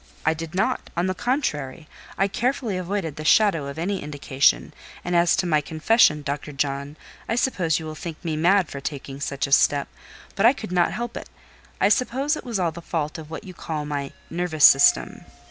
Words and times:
"I 0.25 0.33
did 0.33 0.55
not: 0.55 0.89
on 0.97 1.05
the 1.05 1.13
contrary, 1.13 1.87
I 2.17 2.27
carefully 2.27 2.75
avoided 2.75 3.17
the 3.17 3.23
shadow 3.23 3.67
of 3.67 3.77
any 3.77 4.01
indication: 4.01 4.73
and 5.05 5.15
as 5.15 5.35
to 5.35 5.45
my 5.45 5.61
confession, 5.61 6.23
Dr. 6.23 6.51
John, 6.53 6.97
I 7.29 7.35
suppose 7.35 7.77
you 7.77 7.85
will 7.85 7.93
think 7.93 8.17
me 8.25 8.35
mad 8.35 8.67
for 8.67 8.81
taking 8.81 9.19
such 9.19 9.45
a 9.45 9.51
step, 9.51 9.87
but 10.35 10.43
I 10.47 10.53
could 10.53 10.71
not 10.71 10.91
help 10.91 11.15
it: 11.17 11.29
I 11.79 11.89
suppose 11.89 12.35
it 12.35 12.43
was 12.43 12.57
all 12.59 12.71
the 12.71 12.81
fault 12.81 13.19
of 13.19 13.29
what 13.29 13.43
you 13.43 13.53
call 13.53 13.85
my 13.85 14.11
'nervous 14.31 14.65
system. 14.65 15.23